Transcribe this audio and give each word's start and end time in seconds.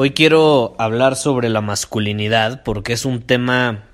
Hoy 0.00 0.12
quiero 0.12 0.76
hablar 0.78 1.16
sobre 1.16 1.48
la 1.48 1.60
masculinidad 1.60 2.62
porque 2.62 2.92
es 2.92 3.04
un 3.04 3.20
tema 3.20 3.88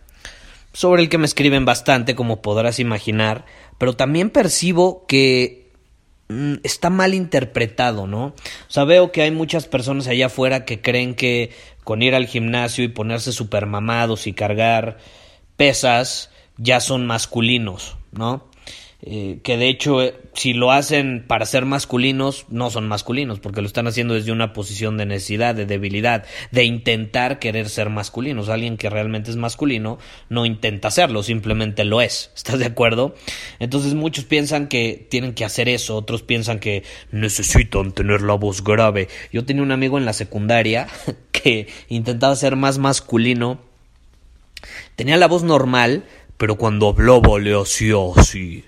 sobre 0.74 1.00
el 1.00 1.08
que 1.08 1.16
me 1.16 1.24
escriben 1.24 1.64
bastante, 1.64 2.14
como 2.14 2.42
podrás 2.42 2.78
imaginar, 2.78 3.47
pero 3.78 3.97
también 3.97 4.28
percibo 4.28 5.06
que 5.06 5.70
mm, 6.28 6.56
está 6.62 6.91
mal 6.91 7.14
interpretado, 7.14 8.06
¿no? 8.06 8.27
O 8.27 8.34
sea, 8.69 8.84
veo 8.84 9.12
que 9.12 9.22
hay 9.22 9.30
muchas 9.30 9.66
personas 9.66 10.06
allá 10.06 10.27
afuera 10.27 10.66
que 10.66 10.82
creen 10.82 11.14
que 11.14 11.52
con 11.84 12.02
ir 12.02 12.14
al 12.14 12.27
gimnasio 12.27 12.84
y 12.84 12.88
ponerse 12.88 13.32
super 13.32 13.64
mamados 13.64 14.27
y 14.27 14.34
cargar 14.34 14.98
pesas 15.56 16.28
ya 16.58 16.80
son 16.80 17.06
masculinos, 17.06 17.97
¿no? 18.12 18.44
Eh, 19.06 19.41
que 19.42 19.58
de 19.58 19.69
hecho 19.69 20.02
eh, 20.02 20.14
si 20.33 20.55
lo 20.55 20.72
hacen 20.72 21.27
para 21.27 21.44
ser 21.44 21.66
masculinos 21.66 22.47
no 22.48 22.70
son 22.70 22.88
masculinos 22.88 23.38
porque 23.38 23.60
lo 23.60 23.66
están 23.66 23.86
haciendo 23.86 24.14
desde 24.14 24.33
una 24.33 24.55
posición 24.55 24.97
de 24.97 25.05
necesidad, 25.05 25.55
de 25.55 25.66
debilidad, 25.66 26.24
de 26.52 26.64
intentar 26.64 27.38
querer 27.38 27.69
ser 27.69 27.91
masculinos. 27.91 28.48
Alguien 28.48 28.78
que 28.78 28.88
realmente 28.88 29.30
es 29.30 29.36
masculino 29.36 29.98
no 30.30 30.47
intenta 30.47 30.91
serlo, 30.91 31.22
simplemente 31.22 31.84
lo 31.84 32.00
es. 32.00 32.30
¿Estás 32.36 32.58
de 32.58 32.64
acuerdo? 32.64 33.14
Entonces 33.58 33.92
muchos 33.92 34.25
piensan 34.25 34.69
que 34.69 35.06
tienen 35.10 35.34
que 35.34 35.44
hacer 35.44 35.69
eso, 35.69 35.97
otros 35.97 36.22
piensan 36.22 36.58
que 36.58 36.82
necesitan 37.10 37.92
tener 37.92 38.22
la 38.22 38.34
voz 38.34 38.64
grave. 38.64 39.08
Yo 39.30 39.44
tenía 39.44 39.62
un 39.62 39.72
amigo 39.72 39.98
en 39.98 40.06
la 40.06 40.14
secundaria 40.14 40.88
que 41.30 41.66
intentaba 41.91 42.34
ser 42.36 42.56
más 42.56 42.78
masculino. 42.78 43.60
Tenía 44.97 45.19
la 45.19 45.28
voz 45.28 45.42
normal, 45.42 46.05
pero 46.36 46.56
cuando 46.56 46.88
hablaba 46.88 47.38
le 47.38 47.60
hacía 47.60 47.96
así. 48.16 48.64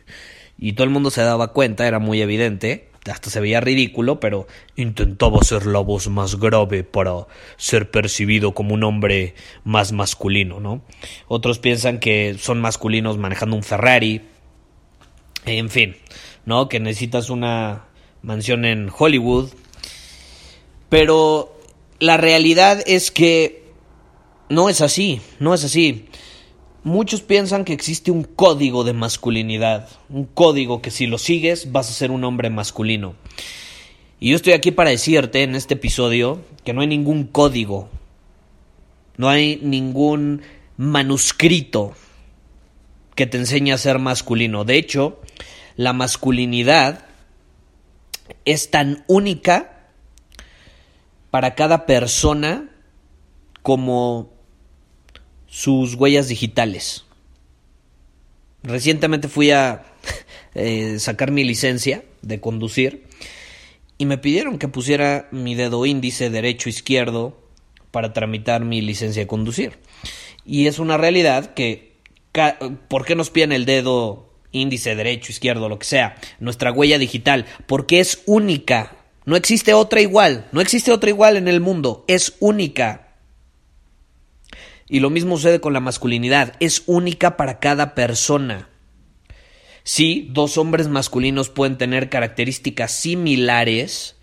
Y 0.59 0.73
todo 0.73 0.85
el 0.85 0.91
mundo 0.91 1.11
se 1.11 1.23
daba 1.23 1.53
cuenta, 1.53 1.87
era 1.87 1.99
muy 1.99 2.21
evidente, 2.23 2.89
hasta 3.11 3.31
se 3.31 3.41
veía 3.41 3.61
ridículo, 3.61 4.21
pero 4.21 4.47
intentaba 4.75 5.43
ser 5.43 5.67
la 5.67 5.81
voz 5.81 6.09
más 6.09 6.39
grave 6.39 6.85
para 6.85 7.27
ser 7.57 7.91
percibido 7.91 8.53
como 8.53 8.75
un 8.75 8.85
hombre 8.85 9.35
más 9.65 9.93
masculino, 9.93 10.61
¿no? 10.61 10.83
Otros 11.29 11.59
piensan 11.59 12.01
que 12.01 12.37
son 12.39 12.61
masculinos 12.61 13.19
manejando 13.19 13.57
un 13.57 13.63
Ferrari, 13.63 14.23
en 15.45 15.71
fin, 15.71 15.97
¿no? 16.45 16.69
Que 16.69 16.81
necesitas 16.81 17.31
una 17.31 17.85
mansión 18.23 18.65
en 18.65 18.91
Hollywood, 18.97 19.51
pero 20.89 21.57
la 21.99 22.17
realidad 22.17 22.83
es 22.87 23.11
que 23.11 23.65
no 24.49 24.69
es 24.69 24.81
así, 24.81 25.21
no 25.39 25.55
es 25.55 25.65
así. 25.65 26.09
Muchos 26.87 27.21
piensan 27.21 27.65
que 27.65 27.73
existe 27.73 28.13
un 28.13 28.23
código 28.23 28.85
de 28.85 28.93
masculinidad, 28.93 29.89
un 30.09 30.25
código 30.25 30.83
que 30.83 30.93
si 30.93 31.09
lo 31.09 31.19
sigues 31.19 31.73
vas 31.73 31.91
a 31.91 31.93
ser 31.93 32.13
un 32.13 32.23
hombre 32.23 32.49
masculino. 32.49 33.17
Y 34.21 34.31
yo 34.31 34.37
estoy 34.37 34.53
aquí 34.53 34.71
para 34.71 34.91
decirte 34.91 35.43
en 35.43 35.57
este 35.57 35.75
episodio 35.75 36.45
que 36.63 36.73
no 36.73 36.83
hay 36.83 36.87
ningún 36.87 37.25
código, 37.25 37.89
no 39.17 39.29
hay 39.29 39.59
ningún 39.65 40.43
manuscrito 40.77 41.93
que 43.17 43.27
te 43.27 43.39
enseñe 43.39 43.73
a 43.73 43.79
ser 43.79 43.99
masculino. 43.99 44.65
De 44.65 44.77
hecho, 44.77 45.21
la 45.75 45.93
masculinidad 45.93 47.05
es 48.45 48.71
tan 48.71 49.03
única 49.09 49.89
para 51.33 51.57
cada 51.57 51.85
persona 51.85 52.71
como 53.63 54.36
sus 55.57 55.95
huellas 55.95 56.29
digitales. 56.29 57.07
Recientemente 58.63 59.27
fui 59.27 59.53
a 59.53 59.87
eh, 60.55 60.99
sacar 60.99 61.31
mi 61.31 61.45
licencia 61.45 62.05
de 62.21 62.41
conducir 62.41 63.05
y 63.97 64.05
me 64.05 64.19
pidieron 64.19 64.59
que 64.59 64.69
pusiera 64.69 65.29
mi 65.31 65.55
dedo 65.55 65.87
índice 65.87 66.29
derecho 66.29 66.69
izquierdo 66.69 67.39
para 67.91 68.13
tramitar 68.13 68.67
mi 68.67 68.83
licencia 68.83 69.23
de 69.23 69.27
conducir. 69.27 69.79
Y 70.45 70.67
es 70.67 70.79
una 70.79 70.99
realidad 70.99 71.55
que 71.55 71.97
¿por 72.89 73.07
qué 73.07 73.15
nos 73.15 73.31
piden 73.31 73.53
el 73.53 73.65
dedo 73.65 74.29
índice 74.53 74.95
derecho, 74.95 75.33
izquierdo, 75.33 75.71
lo 75.71 75.79
que 75.79 75.87
sea? 75.87 76.17
Nuestra 76.39 76.71
huella 76.71 76.99
digital, 76.99 77.47
porque 77.65 78.01
es 78.01 78.23
única. 78.27 78.95
No 79.25 79.37
existe 79.37 79.73
otra 79.73 80.03
igual, 80.03 80.49
no 80.53 80.61
existe 80.61 80.93
otra 80.93 81.09
igual 81.09 81.39
en 81.39 81.49
el 81.49 81.63
mundo, 81.63 82.05
es 82.09 82.35
única. 82.41 83.06
Y 84.89 85.01
lo 85.01 85.11
mismo 85.11 85.37
sucede 85.37 85.61
con 85.61 85.73
la 85.73 85.81
masculinidad, 85.81 86.55
es 86.61 86.83
única 86.87 87.37
para 87.37 87.59
cada 87.59 87.95
persona. 87.95 88.69
Sí, 89.83 90.29
dos 90.33 90.59
hombres 90.59 90.89
masculinos 90.89 91.49
pueden 91.49 91.79
tener 91.79 92.09
características 92.09 92.93
similares, 92.93 94.17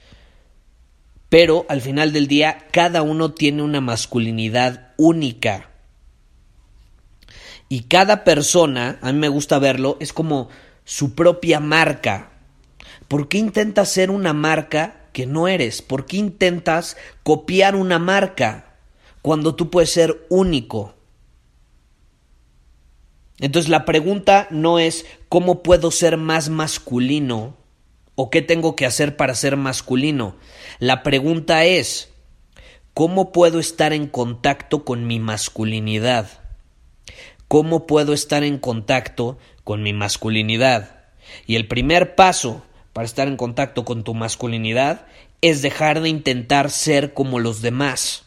pero 1.29 1.65
al 1.69 1.81
final 1.81 2.13
del 2.13 2.27
día 2.27 2.67
cada 2.71 3.01
uno 3.01 3.33
tiene 3.33 3.63
una 3.63 3.81
masculinidad 3.81 4.93
única. 4.97 5.69
Y 7.69 7.83
cada 7.83 8.23
persona, 8.23 8.99
a 9.01 9.11
mí 9.11 9.19
me 9.19 9.29
gusta 9.29 9.57
verlo, 9.59 9.97
es 9.99 10.13
como 10.13 10.49
su 10.85 11.15
propia 11.15 11.59
marca. 11.59 12.31
¿Por 13.07 13.29
qué 13.29 13.37
intentas 13.37 13.89
ser 13.89 14.11
una 14.11 14.33
marca 14.33 15.07
que 15.13 15.25
no 15.25 15.47
eres? 15.47 15.81
¿Por 15.81 16.05
qué 16.05 16.17
intentas 16.17 16.97
copiar 17.23 17.75
una 17.75 17.99
marca? 17.99 18.72
Cuando 19.23 19.55
tú 19.55 19.71
puedes 19.71 19.89
ser 19.89 20.27
único. 20.29 20.93
Entonces 23.39 23.69
la 23.69 23.85
pregunta 23.85 24.47
no 24.51 24.79
es 24.79 25.05
cómo 25.29 25.63
puedo 25.63 25.91
ser 25.91 26.17
más 26.17 26.49
masculino 26.49 27.55
o 28.15 28.29
qué 28.29 28.41
tengo 28.41 28.75
que 28.75 28.85
hacer 28.85 29.15
para 29.15 29.33
ser 29.33 29.55
masculino. 29.55 30.35
La 30.77 31.03
pregunta 31.03 31.63
es 31.63 32.09
cómo 32.93 33.31
puedo 33.31 33.59
estar 33.59 33.93
en 33.93 34.07
contacto 34.07 34.83
con 34.83 35.07
mi 35.07 35.19
masculinidad. 35.19 36.27
¿Cómo 37.47 37.87
puedo 37.87 38.11
estar 38.11 38.43
en 38.43 38.57
contacto 38.57 39.37
con 39.63 39.83
mi 39.83 39.93
masculinidad? 39.93 41.05
Y 41.47 41.55
el 41.55 41.69
primer 41.69 42.15
paso 42.15 42.61
para 42.91 43.05
estar 43.05 43.29
en 43.29 43.37
contacto 43.37 43.85
con 43.85 44.03
tu 44.03 44.15
masculinidad 44.15 45.07
es 45.39 45.61
dejar 45.61 46.01
de 46.01 46.09
intentar 46.09 46.69
ser 46.69 47.13
como 47.13 47.39
los 47.39 47.61
demás 47.61 48.25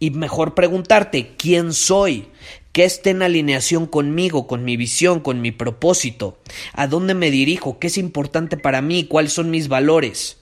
y 0.00 0.10
mejor 0.10 0.54
preguntarte 0.54 1.34
quién 1.36 1.72
soy, 1.72 2.28
qué 2.72 2.84
está 2.84 3.10
en 3.10 3.22
alineación 3.22 3.86
conmigo, 3.86 4.46
con 4.46 4.64
mi 4.64 4.76
visión, 4.76 5.20
con 5.20 5.40
mi 5.40 5.50
propósito, 5.50 6.38
a 6.72 6.86
dónde 6.86 7.14
me 7.14 7.30
dirijo, 7.30 7.78
qué 7.78 7.88
es 7.88 7.98
importante 7.98 8.56
para 8.56 8.80
mí, 8.82 9.04
cuáles 9.04 9.32
son 9.32 9.50
mis 9.50 9.68
valores. 9.68 10.38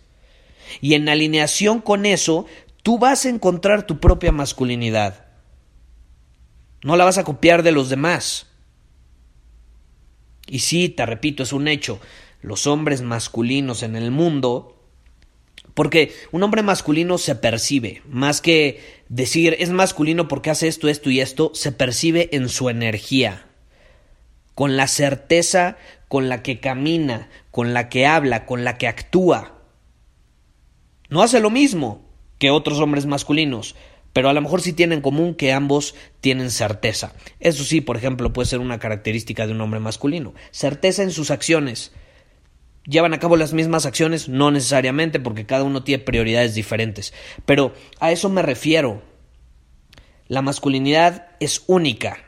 Y 0.80 0.94
en 0.94 1.08
alineación 1.08 1.80
con 1.80 2.04
eso, 2.06 2.46
tú 2.82 2.98
vas 2.98 3.24
a 3.24 3.30
encontrar 3.30 3.86
tu 3.86 3.98
propia 3.98 4.32
masculinidad. 4.32 5.26
No 6.82 6.96
la 6.96 7.04
vas 7.04 7.18
a 7.18 7.24
copiar 7.24 7.62
de 7.62 7.72
los 7.72 7.88
demás. 7.88 8.48
Y 10.46 10.60
sí, 10.60 10.88
te 10.88 11.06
repito, 11.06 11.42
es 11.42 11.52
un 11.52 11.68
hecho. 11.68 11.98
Los 12.42 12.66
hombres 12.66 13.02
masculinos 13.02 13.82
en 13.82 13.96
el 13.96 14.10
mundo 14.10 14.75
porque 15.76 16.14
un 16.32 16.42
hombre 16.42 16.62
masculino 16.62 17.18
se 17.18 17.34
percibe, 17.34 18.00
más 18.08 18.40
que 18.40 18.80
decir 19.10 19.54
es 19.58 19.68
masculino 19.68 20.26
porque 20.26 20.48
hace 20.48 20.68
esto, 20.68 20.88
esto 20.88 21.10
y 21.10 21.20
esto, 21.20 21.50
se 21.52 21.70
percibe 21.70 22.30
en 22.32 22.48
su 22.48 22.70
energía, 22.70 23.44
con 24.54 24.78
la 24.78 24.88
certeza 24.88 25.76
con 26.08 26.30
la 26.30 26.42
que 26.42 26.60
camina, 26.60 27.28
con 27.50 27.74
la 27.74 27.90
que 27.90 28.06
habla, 28.06 28.46
con 28.46 28.64
la 28.64 28.78
que 28.78 28.88
actúa. 28.88 29.60
No 31.10 31.22
hace 31.22 31.40
lo 31.40 31.50
mismo 31.50 32.08
que 32.38 32.48
otros 32.50 32.80
hombres 32.80 33.04
masculinos, 33.04 33.74
pero 34.14 34.30
a 34.30 34.32
lo 34.32 34.40
mejor 34.40 34.62
sí 34.62 34.72
tienen 34.72 35.00
en 35.00 35.02
común 35.02 35.34
que 35.34 35.52
ambos 35.52 35.94
tienen 36.22 36.50
certeza. 36.50 37.12
Eso 37.38 37.64
sí, 37.64 37.82
por 37.82 37.98
ejemplo, 37.98 38.32
puede 38.32 38.48
ser 38.48 38.60
una 38.60 38.78
característica 38.78 39.46
de 39.46 39.52
un 39.52 39.60
hombre 39.60 39.80
masculino. 39.80 40.32
Certeza 40.52 41.02
en 41.02 41.10
sus 41.10 41.30
acciones. 41.30 41.92
¿Llevan 42.86 43.14
a 43.14 43.18
cabo 43.18 43.36
las 43.36 43.52
mismas 43.52 43.84
acciones? 43.84 44.28
No 44.28 44.50
necesariamente, 44.50 45.18
porque 45.18 45.44
cada 45.44 45.64
uno 45.64 45.82
tiene 45.82 46.04
prioridades 46.04 46.54
diferentes. 46.54 47.12
Pero 47.44 47.74
a 47.98 48.12
eso 48.12 48.28
me 48.28 48.42
refiero. 48.42 49.02
La 50.28 50.40
masculinidad 50.42 51.28
es 51.40 51.64
única. 51.66 52.18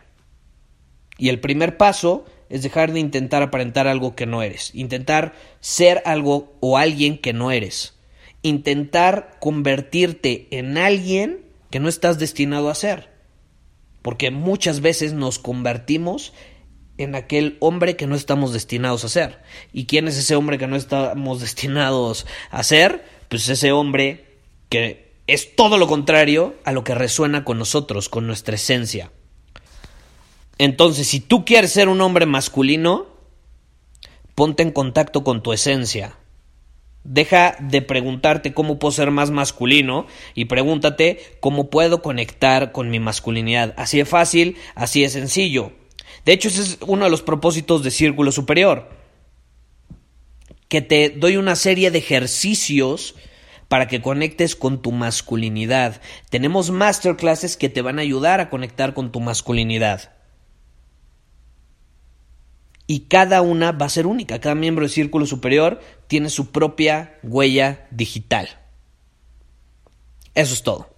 Y 1.16 1.28
el 1.28 1.40
primer 1.40 1.76
paso 1.76 2.25
es 2.49 2.62
dejar 2.62 2.93
de 2.93 3.00
intentar 3.00 3.43
aparentar 3.43 3.87
algo 3.87 4.16
que 4.16 4.26
no 4.26 4.43
eres. 4.43 4.75
Intentar 4.75 5.34
ser 5.60 6.02
algo 6.05 6.56
o 6.61 6.76
alguien 6.76 7.19
que 7.19 7.32
no 7.32 7.52
eres. 7.52 7.94
Intentar 8.43 9.37
convertirte 9.40 10.49
en 10.50 10.76
alguien 10.76 11.44
que 11.70 11.81
no 11.81 11.88
estás 11.88 12.19
destinado 12.19 12.69
a 12.69 12.75
ser. 12.75 13.11
Porque 14.02 14.31
muchas 14.31 14.81
veces 14.81 15.12
nos 15.12 15.38
convertimos 15.38 16.32
en 16.99 17.15
aquel 17.15 17.56
hombre 17.61 17.97
que 17.97 18.06
no 18.06 18.17
estamos 18.17 18.53
destinados 18.53 19.05
a 19.05 19.09
ser. 19.09 19.39
¿Y 19.73 19.87
quién 19.87 20.09
es 20.09 20.19
ese 20.19 20.35
hombre 20.37 20.59
que 20.59 20.67
no 20.67 20.77
estamos 20.77 21.41
destinados 21.41 22.27
a 22.50 22.62
ser? 22.62 23.05
Pues 23.29 23.49
ese 23.49 23.73
hombre 23.73 24.27
que 24.69 25.15
es 25.27 25.55
todo 25.56 25.79
lo 25.79 25.87
contrario 25.87 26.56
a 26.65 26.73
lo 26.73 26.85
que 26.85 26.95
resuena 26.95 27.45
con 27.45 27.59
nosotros, 27.59 28.09
con 28.09 28.27
nuestra 28.27 28.56
esencia. 28.56 29.12
Entonces, 30.59 31.06
si 31.06 31.21
tú 31.21 31.45
quieres 31.45 31.73
ser 31.73 31.89
un 31.89 32.00
hombre 32.00 32.27
masculino, 32.27 33.06
ponte 34.35 34.62
en 34.62 34.73
contacto 34.73 35.23
con 35.23 35.43
tu 35.43 35.53
esencia. 35.53 36.17
Deja 37.05 37.56
de 37.61 37.81
preguntarte 37.81 38.53
cómo 38.53 38.79
puedo 38.79 38.93
ser 38.93 39.11
más 39.11 39.31
masculino 39.31 40.06
y 40.35 40.47
pregúntate 40.47 41.21
cómo 41.41 41.71
puedo 41.71 42.03
conectar 42.03 42.73
con 42.73 42.91
mi 42.91 42.99
masculinidad. 42.99 43.73
Así 43.77 43.99
de 43.99 44.05
fácil, 44.05 44.56
así 44.75 45.03
de 45.03 45.11
sencillo. 45.11 45.73
De 46.28 46.34
hecho, 46.34 46.48
ese 46.48 46.60
es 46.60 46.78
uno 46.86 47.06
de 47.06 47.10
los 47.10 47.22
propósitos 47.22 47.82
de 47.82 47.90
Círculo 47.90 48.32
Superior. 48.32 48.90
Que 50.69 50.82
te 50.82 51.08
doy 51.08 51.38
una 51.38 51.56
serie 51.56 51.90
de 51.90 52.00
ejercicios 52.00 53.14
para 53.69 53.88
que 53.88 54.02
conectes 54.02 54.54
con 54.54 54.82
tu 54.82 54.92
masculinidad. 54.92 56.02
Tenemos 56.28 56.70
masterclasses 56.70 57.56
que 57.56 57.70
te 57.70 57.80
van 57.80 57.98
a 57.98 58.02
ayudar 58.02 58.40
a 58.40 58.50
conectar 58.50 58.92
con 58.92 59.10
tu 59.10 59.20
masculinidad. 59.20 60.12
Y 62.86 63.06
cada 63.08 63.40
una 63.40 63.72
va 63.72 63.86
a 63.86 63.88
ser 63.88 64.06
única. 64.06 64.38
Cada 64.38 64.54
miembro 64.54 64.84
de 64.84 64.90
Círculo 64.90 65.25
Superior 65.25 65.80
tiene 66.08 66.28
su 66.28 66.52
propia 66.52 67.19
huella 67.22 67.88
digital. 67.90 68.50
Eso 70.34 70.52
es 70.52 70.62
todo. 70.62 70.98